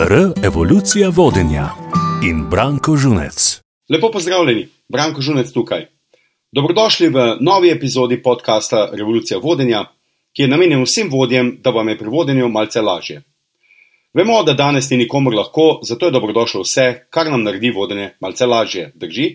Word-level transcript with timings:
R. 0.00 0.32
Evolucija 0.44 1.08
vodenja 1.08 1.68
in 2.22 2.44
Branko 2.50 2.96
Žunec. 2.96 3.60
Lepo 3.90 4.10
pozdravljeni, 4.10 4.68
Branko 4.88 5.20
Žunec 5.20 5.50
tukaj. 5.52 5.86
Dobrodošli 6.52 7.08
v 7.08 7.24
novi 7.40 7.70
epizodi 7.70 8.22
podcasta 8.22 8.90
Revolucija 8.92 9.40
vodenja, 9.42 9.84
ki 10.36 10.42
je 10.42 10.48
namenjen 10.48 10.84
vsem 10.84 11.10
vodjem, 11.10 11.58
da 11.62 11.70
vam 11.70 11.88
je 11.88 11.98
pri 11.98 12.08
vodenju 12.08 12.48
malce 12.48 12.80
lažje. 12.80 13.22
Vemo, 14.14 14.42
da 14.42 14.54
danes 14.54 14.90
ni 14.90 14.96
nikomor 14.96 15.34
lahko, 15.34 15.80
zato 15.82 16.06
je 16.06 16.14
dobrodošlo 16.14 16.62
vse, 16.62 17.08
kar 17.10 17.30
nam 17.30 17.42
naredi 17.42 17.74
vodenje 17.74 18.12
malce 18.20 18.46
lažje, 18.46 18.92
drži? 18.94 19.28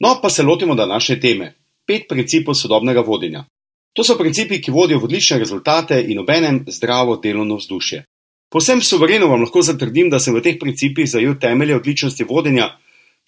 No, 0.00 0.18
pa 0.22 0.30
se 0.30 0.42
lotimo 0.42 0.74
današnje 0.74 1.20
teme: 1.20 1.54
pet 1.86 2.08
principov 2.08 2.54
sodobnega 2.54 3.00
vodenja. 3.00 3.44
To 3.92 4.04
so 4.04 4.16
principi, 4.18 4.62
ki 4.62 4.70
vodijo 4.70 4.98
v 4.98 5.04
odlične 5.04 5.38
rezultate 5.38 6.04
in 6.08 6.18
obenem 6.18 6.64
zdravo 6.68 7.16
delovno 7.16 7.56
vzdušje. 7.56 8.04
Posem 8.48 8.80
suvereno 8.80 9.26
vam 9.28 9.42
lahko 9.44 9.60
zatrdim, 9.62 10.08
da 10.10 10.18
sem 10.18 10.32
v 10.34 10.40
teh 10.40 10.56
principih 10.60 11.08
zajel 11.08 11.36
temelje 11.40 11.76
odličnosti 11.76 12.24
vodenja, 12.24 12.70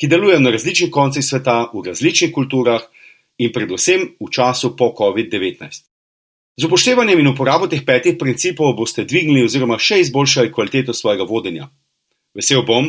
ki 0.01 0.09
delujejo 0.09 0.41
na 0.41 0.53
različnih 0.55 0.91
koncih 0.91 1.25
sveta, 1.25 1.69
v 1.75 1.85
različnih 1.91 2.33
kulturah 2.33 2.87
in 3.37 3.53
predvsem 3.53 4.07
v 4.17 4.31
času 4.33 4.73
po 4.77 4.95
COVID-19. 4.97 5.85
Z 6.57 6.65
upoštevanjem 6.65 7.21
in 7.21 7.29
uporabo 7.29 7.69
teh 7.69 7.85
petih 7.85 8.17
principov 8.21 8.73
boste 8.77 9.05
dvignili 9.05 9.45
oziroma 9.45 9.77
še 9.77 10.01
izboljšali 10.01 10.53
kvaliteto 10.53 10.97
svojega 10.97 11.29
vodenja. 11.29 11.69
Vesel 12.37 12.65
bom, 12.65 12.89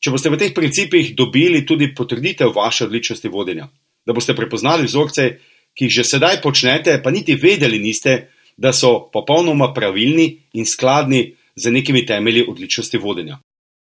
če 0.00 0.12
boste 0.12 0.28
v 0.28 0.40
teh 0.40 0.52
principih 0.52 1.14
dobili 1.16 1.64
tudi 1.64 1.94
potrditev 1.96 2.52
vaše 2.52 2.84
odličnosti 2.88 3.28
vodenja, 3.32 3.70
da 4.04 4.12
boste 4.12 4.36
prepoznali 4.36 4.84
vzorce, 4.84 5.30
ki 5.72 5.88
jih 5.88 5.96
že 6.00 6.04
sedaj 6.04 6.40
počnete, 6.44 7.00
pa 7.00 7.08
niti 7.08 7.40
vedeli 7.40 7.80
niste, 7.80 8.28
da 8.60 8.72
so 8.76 9.08
popolnoma 9.12 9.72
pravilni 9.72 10.36
in 10.60 10.68
skladni 10.68 11.39
z 11.60 11.72
nekimi 11.72 12.06
temelji 12.06 12.46
odličnosti 12.48 12.98
vodenja. 12.98 13.36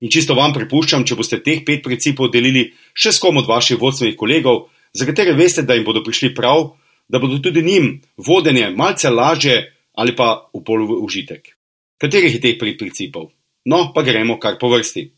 In 0.00 0.10
čisto 0.10 0.36
vam 0.38 0.52
pripuščam, 0.54 1.04
če 1.06 1.16
boste 1.18 1.40
teh 1.42 1.64
pet 1.66 1.82
principov 1.82 2.30
delili 2.30 2.68
še 2.94 3.12
s 3.12 3.22
kom 3.22 3.40
od 3.40 3.48
vaših 3.50 3.80
vodstvenih 3.80 4.16
kolegov, 4.20 4.68
za 4.94 5.06
katere 5.08 5.34
veste, 5.34 5.64
da 5.66 5.74
jim 5.74 5.84
bodo 5.86 6.04
prišli 6.06 6.34
prav, 6.34 6.76
da 7.08 7.18
bodo 7.18 7.40
tudi 7.42 7.62
njim 7.62 8.00
vodenje 8.16 8.70
malce 8.70 9.10
lažje 9.10 9.56
ali 9.94 10.14
pa 10.16 10.50
v 10.54 10.62
polu 10.66 11.00
užitek. 11.02 11.54
Katerih 11.98 12.34
je 12.34 12.40
teh 12.40 12.58
pet 12.58 12.78
principov? 12.78 13.30
No, 13.64 13.92
pa 13.94 14.02
gremo 14.02 14.38
kar 14.38 14.58
po 14.60 14.68
vrsti. 14.68 15.08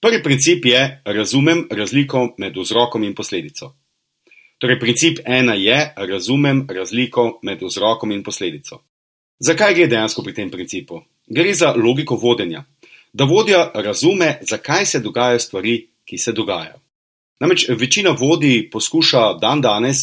Prvi 0.00 0.22
princip 0.22 0.64
je: 0.64 1.02
razumem 1.04 1.66
razliko 1.70 2.34
med 2.38 2.56
vzrokom 2.56 3.04
in 3.04 3.14
posledico. 3.14 3.74
Torej, 4.58 4.78
princip 4.80 5.18
ena 5.24 5.54
je: 5.54 5.92
razumem 5.96 6.66
razliko 6.68 7.40
med 7.42 7.62
vzrokom 7.62 8.12
in 8.12 8.22
posledico. 8.22 8.82
Zakaj 9.40 9.74
gre 9.74 9.86
dejansko 9.86 10.22
pri 10.22 10.34
tem 10.34 10.50
principu? 10.50 11.00
Gre 11.30 11.54
za 11.54 11.74
logiko 11.76 12.16
vodenja. 12.16 12.64
Da 13.12 13.24
vodja 13.24 13.70
razume, 13.74 14.38
zakaj 14.42 14.86
se 14.86 15.00
dogajajo 15.00 15.38
stvari, 15.38 15.88
ki 16.04 16.18
se 16.18 16.32
dogajajo. 16.32 16.80
Namreč 17.40 17.68
večina 17.68 18.10
vodij 18.10 18.70
poskuša 18.70 19.34
dan 19.40 19.60
danes 19.60 19.96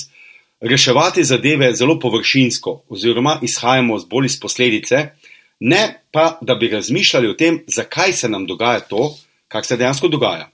reševati 0.59 1.23
zadeve 1.23 1.73
zelo 1.75 1.99
površinsko, 1.99 2.83
oziroma 2.89 3.39
izhajamo 3.41 3.97
bolj 4.09 4.25
iz 4.25 4.39
posledice, 4.39 5.09
ne 5.59 6.03
pa 6.11 6.39
da 6.41 6.55
bi 6.55 6.69
razmišljali 6.69 7.29
o 7.29 7.33
tem, 7.33 7.63
zakaj 7.67 8.13
se 8.13 8.29
nam 8.29 8.45
dogaja 8.45 8.79
to, 8.79 9.15
kar 9.47 9.65
se 9.65 9.77
dejansko 9.77 10.07
dogaja. 10.07 10.49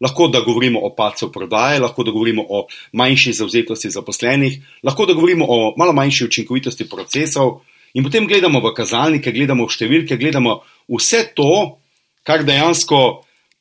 Lahko 0.00 0.28
da 0.28 0.40
govorimo 0.40 0.80
o 0.82 0.94
padcu 0.96 1.32
prodaje, 1.32 1.80
lahko 1.80 2.04
da 2.04 2.10
govorimo 2.10 2.42
o 2.48 2.66
manjši 2.92 3.32
zauzetosti 3.32 3.90
zaposlenih, 3.90 4.58
lahko 4.82 5.06
da 5.06 5.12
govorimo 5.12 5.46
o 5.48 5.74
malo 5.76 5.92
manjši 5.92 6.24
učinkovitosti 6.24 6.88
procesov, 6.88 7.60
In 7.94 8.02
potem 8.02 8.26
gledamo 8.26 8.60
v 8.60 8.72
kazalnike, 8.74 9.32
gledamo 9.32 9.66
v 9.66 9.74
številke, 9.74 10.18
gledamo 10.18 10.58
vse 10.90 11.28
to, 11.34 11.78
kar 12.26 12.42
dejansko 12.42 13.00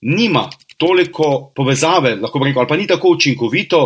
nima 0.09 0.47
toliko 0.77 1.51
povezave, 1.55 2.15
lahko 2.17 2.41
rečemo, 2.41 2.63
ali 2.63 2.69
pa 2.69 2.77
ni 2.77 2.87
tako 2.89 3.13
učinkovito, 3.13 3.81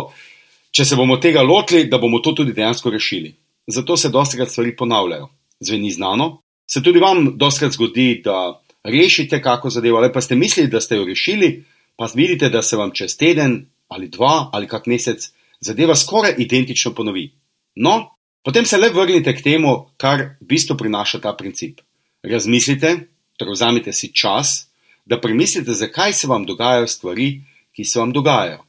če 0.72 0.84
se 0.84 0.96
bomo 0.96 1.18
tega 1.20 1.42
lotili, 1.42 1.86
da 1.88 1.98
bomo 1.98 2.22
to 2.24 2.32
tudi 2.32 2.56
dejansko 2.56 2.90
rešili. 2.90 3.34
Zato 3.68 3.96
se 3.96 4.08
dostakrat 4.08 4.50
stvari 4.50 4.76
ponavljajo. 4.76 5.28
Zveni 5.60 5.90
znano. 5.92 6.40
Se 6.66 6.82
tudi 6.82 7.00
vam 7.00 7.34
dostakrat 7.36 7.76
zgodi, 7.76 8.22
da 8.24 8.60
rešite 8.84 9.42
kako 9.42 9.70
zadevo, 9.70 9.98
ali 9.98 10.12
pa 10.12 10.20
ste 10.20 10.36
mislili, 10.36 10.70
da 10.70 10.80
ste 10.80 10.96
jo 10.96 11.04
rešili, 11.04 11.64
pa 11.96 12.08
vidite, 12.14 12.48
da 12.48 12.62
se 12.62 12.76
vam 12.76 12.90
čez 12.94 13.16
teden 13.16 13.66
ali 13.88 14.08
dva 14.08 14.50
ali 14.52 14.68
kak 14.68 14.86
mesec 14.86 15.30
zadeva 15.60 15.96
skoraj 15.96 16.34
identično 16.38 16.94
ponovi. 16.94 17.32
No, 17.74 18.17
Potem 18.48 18.64
se 18.64 18.78
le 18.78 18.88
vrnite 18.88 19.34
k 19.36 19.42
temu, 19.44 19.92
kar 20.00 20.22
v 20.40 20.46
bistvu 20.48 20.72
prinaša 20.80 21.18
ta 21.20 21.34
princip. 21.36 21.82
Razmislite, 22.24 22.94
torej 23.36 23.52
vzamite 23.52 23.92
si 23.92 24.08
čas, 24.08 24.70
da 25.04 25.18
premislite, 25.20 25.76
zakaj 25.76 26.16
se 26.16 26.30
vam 26.30 26.46
dogajajo 26.48 26.86
stvari, 26.88 27.42
ki 27.76 27.84
se 27.84 28.00
vam 28.00 28.08
dogajajo. 28.08 28.62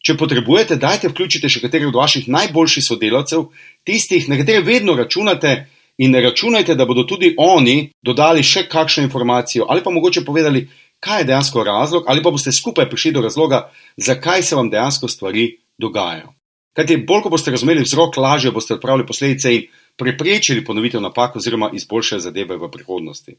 Če 0.00 0.16
potrebujete, 0.16 0.80
dajte 0.80 1.12
vključite 1.12 1.52
še 1.52 1.60
katerih 1.60 1.90
od 1.90 2.00
vaših 2.00 2.30
najboljših 2.32 2.86
sodelavcev, 2.86 3.44
tistih, 3.84 4.24
na 4.32 4.40
katere 4.40 4.64
vedno 4.64 4.96
računate, 4.96 5.52
in 6.00 6.16
ne 6.16 6.24
računajte, 6.24 6.72
da 6.80 6.88
bodo 6.88 7.04
tudi 7.04 7.34
oni 7.36 7.90
dodali 8.00 8.40
še 8.40 8.64
kakšno 8.72 9.04
informacijo 9.04 9.68
ali 9.68 9.84
pa 9.84 9.92
mogoče 9.92 10.24
povedali, 10.24 10.64
kaj 10.96 11.20
je 11.20 11.28
dejansko 11.28 11.68
razlog, 11.68 12.08
ali 12.08 12.24
pa 12.24 12.32
boste 12.32 12.56
skupaj 12.56 12.88
prišli 12.88 13.18
do 13.20 13.28
razloga, 13.28 13.66
zakaj 14.00 14.42
se 14.42 14.56
vam 14.56 14.72
dejansko 14.72 15.12
stvari 15.12 15.50
dogajajo. 15.76 16.39
Kajti 16.76 17.00
bolj, 17.06 17.24
ko 17.24 17.32
boste 17.34 17.50
razumeli 17.50 17.82
vzrok, 17.82 18.16
lažje 18.16 18.52
boste 18.54 18.74
odpravili 18.74 19.06
posledice 19.06 19.54
in 19.54 19.64
preprečili 19.98 20.64
ponovitev 20.64 21.02
napak 21.02 21.36
oziroma 21.36 21.70
izboljšali 21.74 22.22
zadeve 22.22 22.56
v 22.56 22.70
prihodnosti. 22.70 23.36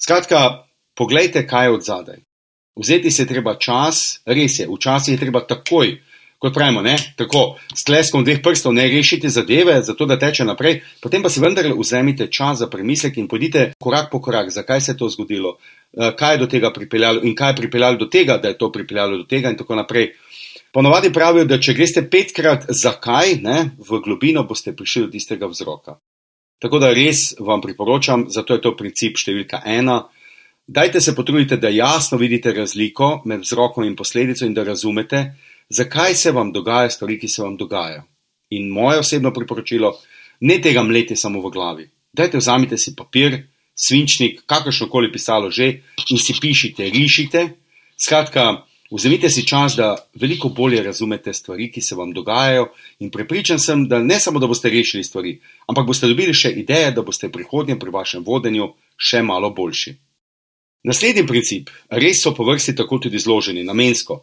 Skratka, 0.00 0.64
pogledajte, 0.96 1.46
kaj 1.46 1.66
je 1.66 1.70
od 1.70 1.84
zadaj. 1.84 2.18
Vzeti 2.76 3.10
se 3.10 3.22
je 3.22 3.26
treba 3.26 3.54
čas, 3.54 4.20
res 4.26 4.58
je, 4.58 4.66
včasih 4.66 5.14
je 5.14 5.20
treba 5.20 5.44
takoj, 5.46 5.92
kot 6.38 6.54
pravimo, 6.54 6.82
ne, 6.82 6.96
tako 7.16 7.56
s 7.74 7.84
kleskom 7.86 8.24
dveh 8.24 8.42
prstov 8.42 8.74
ne 8.74 8.88
rešiti 8.88 9.30
zadeve, 9.30 9.78
zato 9.82 10.06
da 10.06 10.18
teče 10.18 10.44
naprej, 10.44 10.80
potem 11.00 11.22
pa 11.22 11.30
si 11.30 11.40
vendarle 11.40 11.72
vzemite 11.78 12.26
čas 12.26 12.58
za 12.58 12.68
premislek 12.68 13.16
in 13.16 13.28
pojdite 13.28 13.70
korak 13.80 14.10
po 14.10 14.20
korak, 14.20 14.50
zakaj 14.50 14.80
se 14.80 14.92
je 14.92 14.96
to 14.96 15.08
zgodilo, 15.08 15.56
eh, 15.56 16.12
kaj 16.16 16.34
je 16.34 16.38
do 16.38 16.46
tega 16.46 16.72
pripeljalo 16.72 17.22
in 17.22 17.34
kaj 17.34 17.50
je 17.50 17.56
pripeljalo 17.56 17.96
do 17.96 18.06
tega, 18.06 18.36
da 18.38 18.48
je 18.48 18.58
to 18.58 18.72
pripeljalo 18.72 19.16
do 19.16 19.24
tega 19.24 19.50
in 19.50 19.56
tako 19.56 19.74
naprej. 19.74 20.12
Ponovadi 20.74 21.12
pravijo, 21.12 21.44
da 21.46 21.60
če 21.62 21.72
greste 21.76 22.02
petkrat 22.10 22.64
zakaj, 22.74 23.36
ne, 23.44 23.58
v 23.78 24.00
globino 24.02 24.42
boste 24.42 24.72
prišli 24.74 25.04
do 25.04 25.12
tistega 25.12 25.46
vzroka. 25.46 26.00
Tako 26.58 26.80
da 26.82 26.90
res 26.90 27.36
vam 27.38 27.62
priporočam, 27.62 28.24
zato 28.26 28.56
je 28.56 28.62
to 28.64 28.72
princip 28.74 29.20
številka 29.20 29.60
ena. 29.70 30.00
Dajte 30.66 30.98
se 31.04 31.14
potruditi, 31.14 31.60
da 31.62 31.70
jasno 31.70 32.18
vidite 32.18 32.50
razliko 32.56 33.20
med 33.30 33.44
vzrokom 33.46 33.86
in 33.86 33.94
posledico 33.94 34.48
in 34.48 34.56
da 34.56 34.64
razumete, 34.66 35.22
zakaj 35.70 36.18
se 36.18 36.34
vam 36.34 36.50
dogaja 36.52 36.90
stvari, 36.90 37.20
ki 37.22 37.30
se 37.30 37.44
vam 37.44 37.54
dogajajo. 37.60 38.02
In 38.58 38.66
moje 38.74 39.04
osebno 39.04 39.30
priporočilo, 39.30 39.94
ne 40.40 40.58
tega 40.58 40.82
mlete 40.82 41.14
samo 41.14 41.38
v 41.44 41.54
glavi. 41.54 41.86
Dajte 42.10 42.42
vzamite 42.42 42.78
si 42.82 42.96
papir, 42.98 43.44
svinčnik, 43.78 44.42
kakršno 44.50 44.90
koli 44.90 45.12
pisalo 45.12 45.54
že 45.54 45.84
in 46.10 46.18
si 46.18 46.34
pišite, 46.34 46.90
rišite. 46.90 47.48
Skratka, 47.94 48.64
Vzemite 48.94 49.26
si 49.30 49.42
čas, 49.46 49.74
da 49.74 49.96
veliko 50.14 50.48
bolje 50.48 50.82
razumete 50.82 51.32
stvari, 51.32 51.66
ki 51.72 51.80
se 51.80 51.96
vam 51.98 52.12
dogajajo, 52.14 52.68
in 53.02 53.10
prepričan 53.10 53.58
sem, 53.58 53.88
da 53.88 53.98
ne 53.98 54.20
samo, 54.20 54.38
da 54.38 54.46
boste 54.46 54.70
rešili 54.70 55.04
stvari, 55.04 55.40
ampak 55.66 55.86
boste 55.86 56.06
dobili 56.06 56.34
še 56.34 56.52
ideje, 56.60 56.92
da 56.94 57.02
boste 57.02 57.28
prihodnje 57.28 57.74
pri 57.78 57.90
vašem 57.90 58.22
vodenju 58.24 58.68
še 58.96 59.22
malo 59.22 59.50
boljši. 59.50 59.96
Naslednji 60.86 61.24
princip, 61.26 61.70
res 61.90 62.20
so 62.22 62.30
po 62.36 62.46
vrsti 62.46 62.76
tako 62.78 63.00
tudi 63.02 63.18
zloženi, 63.18 63.64
namensko. 63.66 64.20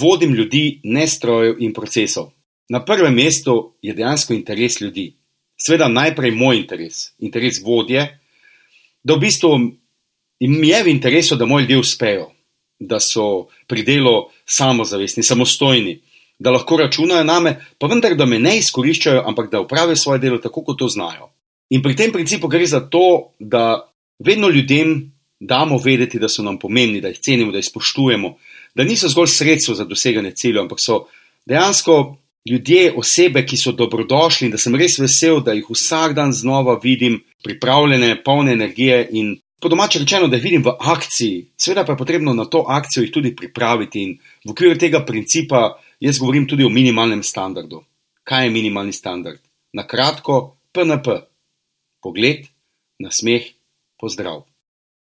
Vodim 0.00 0.34
ljudi, 0.34 0.80
ne 0.84 1.06
strojev 1.08 1.62
in 1.64 1.72
procesov. 1.72 2.32
Na 2.68 2.82
prvem 2.84 3.14
mestu 3.14 3.54
je 3.82 3.94
dejansko 3.94 4.34
interes 4.34 4.80
ljudi. 4.80 5.14
Sveda 5.56 5.88
najprej 5.88 6.34
moj 6.36 6.58
interes, 6.58 7.14
interes 7.18 7.62
vodje, 7.64 8.04
da 9.02 9.16
v 9.16 9.24
bistvu 9.24 9.54
jim 10.40 10.60
je 10.64 10.82
v 10.84 10.92
interesu, 10.92 11.36
da 11.40 11.46
moji 11.46 11.64
ljudje 11.64 11.78
uspejo, 11.78 12.28
da 12.80 13.00
so 13.00 13.48
pri 13.66 13.84
delu 13.84 14.30
samozavestni, 14.48 15.22
samostojni, 15.22 16.00
da 16.38 16.50
lahko 16.50 16.76
računajo 16.80 17.24
name, 17.24 17.54
pa 17.78 17.86
vendar, 17.86 18.16
da 18.16 18.26
me 18.26 18.38
ne 18.38 18.56
izkoriščajo, 18.58 19.22
ampak 19.28 19.50
da 19.52 19.60
upravijo 19.60 19.96
svoje 19.96 20.18
delo 20.18 20.38
tako, 20.38 20.64
kot 20.64 20.78
to 20.78 20.88
znajo. 20.88 21.28
In 21.70 21.82
pri 21.82 21.96
tem 21.96 22.12
principu 22.12 22.48
gre 22.48 22.66
za 22.66 22.80
to, 22.80 23.34
da 23.38 23.92
vedno 24.18 24.48
ljudem 24.48 25.12
damo 25.40 25.78
vedeti, 25.78 26.18
da 26.18 26.28
so 26.28 26.42
nam 26.42 26.58
pomembni, 26.58 27.00
da 27.00 27.08
jih 27.08 27.20
cenimo, 27.20 27.52
da 27.52 27.58
jih 27.58 27.68
spoštujemo, 27.68 28.34
da 28.74 28.84
niso 28.84 29.08
zgolj 29.08 29.28
sredstvo 29.28 29.74
za 29.74 29.84
doseganje 29.84 30.32
ciljev, 30.36 30.62
ampak 30.62 30.80
so 30.80 31.04
dejansko 31.46 32.16
ljudje, 32.50 32.92
osebe, 32.96 33.44
ki 33.46 33.56
so 33.56 33.72
dobrodošli 33.72 34.46
in 34.46 34.52
da 34.52 34.58
sem 34.58 34.74
res 34.76 34.98
vesel, 34.98 35.40
da 35.44 35.52
jih 35.52 35.68
vsak 35.70 36.14
dan 36.16 36.32
znova 36.32 36.78
vidim, 36.82 37.20
pripravljene, 37.44 38.22
polne 38.24 38.52
energije 38.52 39.08
in 39.12 39.36
po 39.60 39.68
domače 39.68 39.98
rečeno, 39.98 40.28
da 40.28 40.36
jih 40.36 40.44
vidim 40.44 40.64
v 40.64 40.72
akciji, 40.78 41.46
seveda 41.56 41.84
pa 41.84 41.92
je 41.92 41.98
potrebno 41.98 42.34
na 42.34 42.44
to 42.44 42.64
akcijo 42.68 43.02
jih 43.04 43.12
tudi 43.12 43.34
pripraviti 43.36 44.02
in 44.02 44.18
v 44.44 44.52
okviru 44.52 44.78
tega 44.78 45.04
principa 45.04 45.78
jaz 46.00 46.18
govorim 46.18 46.46
tudi 46.48 46.64
o 46.64 46.68
minimalnem 46.68 47.22
standardu. 47.22 47.84
Kaj 48.24 48.44
je 48.44 48.50
minimalni 48.50 48.92
standard? 48.92 49.40
Na 49.72 49.86
kratko, 49.86 50.56
PNP. 50.72 51.20
Pogled, 52.02 52.46
nasmeh, 52.98 53.42
pozdrav. 54.00 54.46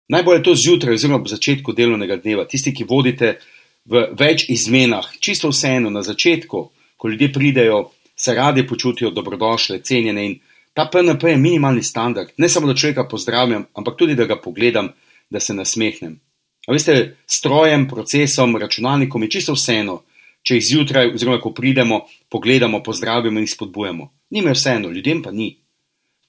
Najbolje 0.09 0.39
je 0.39 0.43
to 0.43 0.55
zjutraj, 0.55 0.95
oziroma 0.95 1.23
po 1.23 1.29
začetku 1.29 1.73
delovnega 1.73 2.17
dneva, 2.17 2.45
tisti, 2.47 2.73
ki 2.73 2.87
vodite 2.89 3.37
v 3.85 4.07
več 4.17 4.47
izmenah, 4.49 5.05
čisto 5.19 5.51
vseeno 5.51 5.89
na 5.89 6.01
začetku, 6.01 6.61
ko 6.97 7.09
ljudje 7.09 7.31
pridejo, 7.33 7.89
se 8.15 8.33
radi 8.33 8.65
počutijo 8.67 9.11
dobrodošle, 9.11 9.81
cenjene 9.83 10.25
in 10.25 10.39
ta 10.77 10.85
PNP 10.85 11.23
je 11.23 11.37
minimalni 11.37 11.83
standard. 11.83 12.29
Ne 12.37 12.49
samo, 12.49 12.67
da 12.67 12.75
človeka 12.75 13.07
pozdravljam, 13.09 13.63
ampak 13.73 13.95
tudi, 13.97 14.15
da 14.15 14.25
ga 14.25 14.35
pogledam, 14.41 14.91
da 15.29 15.39
se 15.39 15.53
nasmehnem. 15.53 16.19
A 16.67 16.71
veste, 16.71 17.17
strojem, 17.25 17.87
procesom, 17.87 18.53
računalnikom 18.61 19.23
je 19.23 19.29
čisto 19.29 19.55
vseeno, 19.57 20.03
če 20.45 20.59
jih 20.59 20.67
zjutraj, 20.67 21.09
oziroma 21.15 21.39
ko 21.41 21.49
pridemo, 21.49 22.03
pogledamo, 22.29 22.83
pozdravimo 22.85 23.41
in 23.41 23.47
jih 23.47 23.55
spodbujamo. 23.55 24.05
Ni 24.29 24.45
me 24.45 24.53
vseeno, 24.53 24.93
ljudem 24.93 25.25
pa 25.25 25.33
ni. 25.33 25.49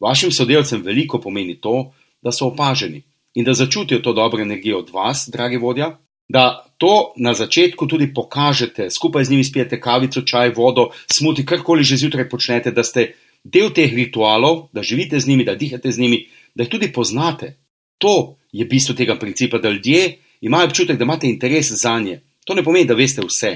Vašim 0.01 0.33
sodelavcem 0.33 0.81
veliko 0.83 1.21
pomeni 1.21 1.61
to, 1.61 1.93
da 2.25 2.33
so 2.33 2.49
opaženi 2.49 3.05
in 3.35 3.45
da 3.45 3.53
začutijo 3.53 4.01
to 4.01 4.17
dobro 4.17 4.43
energijo 4.43 4.79
od 4.79 4.91
vas, 4.95 5.29
dragi 5.29 5.61
vodja, 5.61 5.93
da 6.29 6.65
to 6.79 7.13
na 7.17 7.35
začetku 7.35 7.87
tudi 7.87 8.15
pokažete, 8.15 8.89
skupaj 8.91 9.25
z 9.25 9.31
njimi 9.31 9.45
spijete 9.45 9.81
kavico, 9.81 10.23
čaj, 10.23 10.57
vodo, 10.57 10.89
smuti, 11.13 11.45
karkoli 11.47 11.85
že 11.85 11.97
zjutraj 11.97 12.29
počnete, 12.29 12.73
da 12.73 12.83
ste 12.83 13.13
del 13.49 13.73
teh 13.73 13.95
ritualov, 13.95 14.69
da 14.73 14.83
živite 14.83 15.21
z 15.21 15.29
njimi, 15.29 15.45
da 15.45 15.55
dihate 15.55 15.93
z 15.93 16.01
njimi, 16.01 16.27
da 16.55 16.63
jih 16.63 16.71
tudi 16.71 16.93
poznate. 16.93 17.57
To 17.99 18.37
je 18.53 18.65
bistvo 18.65 18.95
tega 18.95 19.19
principa, 19.19 19.59
da 19.59 19.71
ljudje 19.71 20.19
imajo 20.41 20.67
občutek, 20.67 20.99
da 20.99 21.05
imate 21.05 21.29
interes 21.29 21.73
za 21.73 21.99
nje. 22.01 22.21
To 22.45 22.55
ne 22.55 22.65
pomeni, 22.65 22.87
da 22.87 22.95
veste 22.95 23.23
vse, 23.25 23.53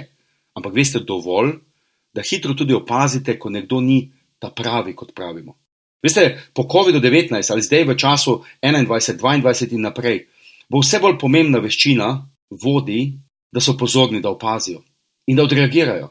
ampak 0.54 0.74
veste 0.74 0.98
dovolj, 0.98 1.52
da 2.14 2.22
hitro 2.22 2.54
tudi 2.54 2.74
opazite, 2.74 3.38
ko 3.38 3.50
nekdo 3.50 3.80
ni 3.80 4.10
ta 4.38 4.50
pravi, 4.50 4.96
kot 4.96 5.14
pravimo. 5.14 5.56
Veste, 6.02 6.38
po 6.54 6.62
COVID-19 6.62 7.52
ali 7.52 7.62
zdaj 7.62 7.84
v 7.84 7.96
času 7.96 8.42
21, 8.62 9.16
22 9.16 9.72
in 9.72 9.80
naprej, 9.86 10.26
bo 10.68 10.82
vse 10.82 10.98
bolj 10.98 11.18
pomembna 11.18 11.60
veščina 11.62 12.08
vodi, 12.50 13.12
da 13.52 13.60
so 13.60 13.76
pozorni, 13.78 14.20
da 14.20 14.32
opazijo 14.32 14.82
in 15.26 15.36
da 15.36 15.44
odreagirajo. 15.44 16.10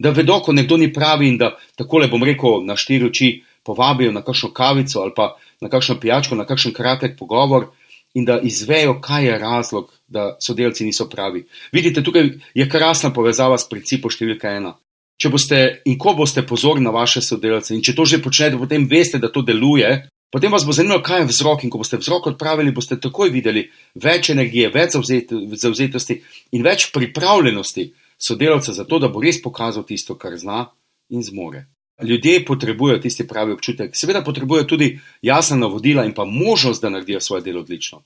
Da 0.00 0.14
vedo, 0.16 0.38
ko 0.40 0.52
nekdo 0.56 0.78
ni 0.80 0.88
pravi 0.92 1.28
in 1.28 1.36
da 1.38 1.52
tako 1.76 2.00
le 2.00 2.08
bom 2.08 2.24
rekel 2.24 2.64
na 2.64 2.76
štiri 2.76 3.10
oči 3.10 3.30
povabijo 3.64 4.12
na 4.12 4.24
kakšno 4.24 4.50
kavico 4.56 5.02
ali 5.02 5.12
pa 5.16 5.34
na 5.60 5.68
kakšno 5.68 5.98
pijačko, 6.00 6.38
na 6.40 6.46
kakšen 6.48 6.72
kratek 6.72 7.18
pogovor 7.18 7.68
in 8.14 8.24
da 8.24 8.40
izvejo, 8.42 8.96
kaj 9.00 9.26
je 9.26 9.38
razlog, 9.38 9.92
da 10.08 10.36
sodelavci 10.40 10.84
niso 10.84 11.06
pravi. 11.08 11.44
Vidite, 11.72 12.02
tukaj 12.02 12.30
je 12.54 12.68
krasna 12.68 13.12
povezava 13.12 13.58
s 13.58 13.68
principom 13.68 14.10
številka 14.10 14.56
ena 14.56 14.72
če 15.20 15.28
boste 15.28 15.58
in 15.90 15.98
ko 16.00 16.14
boste 16.16 16.44
pozorni 16.48 16.86
na 16.86 16.92
vaše 16.94 17.20
sodelavce 17.24 17.74
in 17.76 17.84
če 17.84 17.94
to 17.96 18.06
že 18.08 18.22
počnete, 18.24 18.58
potem 18.58 18.86
veste, 18.88 19.20
da 19.20 19.28
to 19.28 19.44
deluje, 19.44 19.90
potem 20.32 20.52
vas 20.52 20.64
bo 20.64 20.72
zanimalo, 20.72 21.04
kaj 21.04 21.24
je 21.24 21.30
vzrok 21.34 21.64
in 21.64 21.72
ko 21.72 21.82
boste 21.82 22.00
vzrok 22.00 22.30
odpravili, 22.32 22.72
boste 22.72 22.96
takoj 22.96 23.32
videli 23.32 23.66
več 24.00 24.32
energije, 24.32 24.70
več 24.72 24.96
zauzetosti 24.96 26.20
in 26.56 26.64
več 26.64 26.88
pripravljenosti 26.94 27.90
sodelavca 28.22 28.72
za 28.72 28.84
to, 28.84 28.98
da 28.98 29.08
bo 29.08 29.20
res 29.20 29.42
pokazal 29.42 29.84
tisto, 29.86 30.14
kar 30.18 30.36
zna 30.38 30.66
in 31.08 31.22
zmore. 31.22 31.66
Ljudje 32.02 32.44
potrebujejo 32.44 32.98
tisti 33.00 33.26
pravi 33.28 33.52
občutek, 33.52 33.96
seveda 33.96 34.22
potrebujejo 34.24 34.64
tudi 34.64 34.98
jasna 35.22 35.56
navodila 35.56 36.04
in 36.04 36.14
pa 36.14 36.24
možnost, 36.24 36.82
da 36.82 36.90
naredijo 36.90 37.20
svoje 37.20 37.42
delo 37.42 37.60
odlično. 37.60 38.02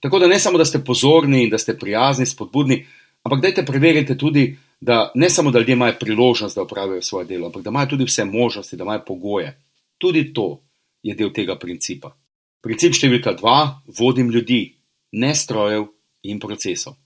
Tako 0.00 0.18
da 0.18 0.26
ne 0.26 0.38
samo, 0.38 0.58
da 0.58 0.64
ste 0.64 0.84
pozorni 0.84 1.44
in 1.44 1.50
da 1.50 1.58
ste 1.58 1.78
prijazni, 1.78 2.26
spodbudni, 2.26 2.86
ampak 3.22 3.42
dajte 3.42 3.64
preveriti 3.66 4.18
tudi, 4.18 4.56
da 4.80 5.12
ne 5.14 5.30
samo, 5.30 5.50
da 5.50 5.58
ljudje 5.58 5.72
imajo 5.72 5.94
priložnost, 6.00 6.56
da 6.56 6.62
upravijo 6.62 7.02
svoje 7.02 7.26
delo, 7.26 7.46
ampak 7.46 7.62
da 7.62 7.70
imajo 7.70 7.86
tudi 7.86 8.04
vse 8.04 8.24
možnosti, 8.24 8.76
da 8.76 8.84
imajo 8.84 9.04
pogoje. 9.06 9.60
Tudi 9.98 10.32
to 10.32 10.62
je 11.02 11.14
del 11.14 11.32
tega 11.32 11.58
principa. 11.58 12.16
Princip 12.60 12.92
številka 12.92 13.32
dva: 13.32 13.80
vodim 13.98 14.30
ljudi, 14.30 14.76
ne 15.12 15.34
strojev 15.34 15.86
in 16.22 16.40
procesov. 16.40 16.96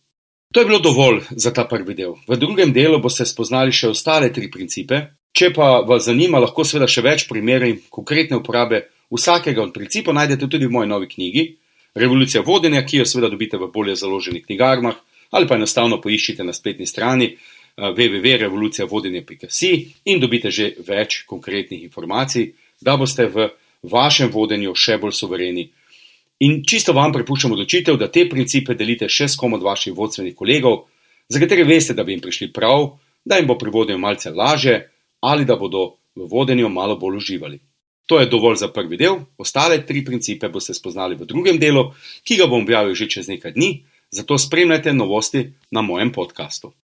To 0.52 0.60
je 0.60 0.66
bilo 0.66 0.78
dovolj 0.82 1.20
za 1.30 1.52
ta 1.54 1.64
prvi 1.64 1.94
del. 1.94 2.16
V 2.26 2.36
drugem 2.36 2.72
delu 2.72 2.98
boste 2.98 3.26
spoznali 3.26 3.72
še 3.72 3.92
ostale 3.92 4.32
tri 4.34 4.50
principe. 4.50 5.14
Če 5.30 5.52
pa 5.54 5.78
vas 5.86 6.08
zanima, 6.08 6.40
lahko 6.42 6.64
seveda 6.66 6.88
še 6.90 7.04
več 7.06 7.28
primerov 7.30 7.70
in 7.70 7.78
konkretne 7.86 8.40
uporabe 8.40 8.82
vsakega 9.14 9.62
od 9.62 9.70
principov 9.72 10.14
najdete 10.18 10.48
tudi 10.50 10.66
v 10.66 10.74
moji 10.74 10.90
novi 10.90 11.06
knjigi 11.06 11.44
Revolucija 11.94 12.42
vodenja, 12.46 12.84
ki 12.86 12.96
jo 12.98 13.04
seveda 13.06 13.28
dobite 13.30 13.58
v 13.58 13.66
bolje 13.74 13.96
založenih 13.96 14.44
knjigarnah 14.46 14.94
ali 15.30 15.46
pa 15.46 15.54
enostavno 15.54 16.00
poiščite 16.02 16.44
na 16.44 16.52
spletni 16.52 16.86
strani 16.86 17.36
www.revolucijavodenje.si 17.78 19.70
in 20.04 20.20
dobite 20.20 20.50
že 20.50 20.74
več 20.86 21.24
konkretnih 21.26 21.82
informacij, 21.86 22.52
da 22.82 22.96
boste 22.96 23.26
v 23.26 23.48
vašem 23.82 24.30
vodenju 24.30 24.74
še 24.74 24.98
bolj 24.98 25.12
sovereni. 25.14 25.70
In 26.40 26.62
čisto 26.64 26.94
vam 26.96 27.12
prepuščam 27.12 27.52
odločitev, 27.52 27.98
da 28.00 28.08
te 28.08 28.24
principe 28.28 28.74
delite 28.74 29.08
še 29.12 29.28
s 29.28 29.36
kom 29.36 29.58
od 29.58 29.64
vaših 29.64 29.92
vodstvenih 29.96 30.34
kolegov, 30.36 30.86
za 31.28 31.38
katere 31.38 31.66
veste, 31.68 31.94
da 31.94 32.04
bi 32.04 32.16
jim 32.16 32.22
prišli 32.24 32.48
prav, 32.52 32.94
da 33.24 33.36
jim 33.36 33.46
bo 33.46 33.58
pri 33.60 33.70
vodenju 33.70 34.00
malce 34.00 34.32
laže 34.32 34.78
ali 35.20 35.44
da 35.44 35.56
bodo 35.60 36.00
v 36.16 36.26
vodenju 36.30 36.68
malo 36.72 36.96
bolj 36.96 37.20
uživali. 37.20 37.60
To 38.08 38.18
je 38.18 38.26
dovolj 38.26 38.56
za 38.56 38.68
prvi 38.72 38.96
del, 38.96 39.20
ostale 39.38 39.84
tri 39.86 40.00
principe 40.04 40.48
boste 40.48 40.74
spoznali 40.74 41.14
v 41.14 41.28
drugem 41.28 41.60
delu, 41.60 41.92
ki 42.24 42.40
ga 42.40 42.48
bom 42.50 42.64
objavil 42.64 42.96
že 42.96 43.06
čez 43.06 43.28
nekaj 43.28 43.52
dni, 43.54 43.84
zato 44.10 44.38
spremljajte 44.38 44.92
novosti 44.96 45.52
na 45.70 45.82
mojem 45.82 46.10
podkastu. 46.12 46.72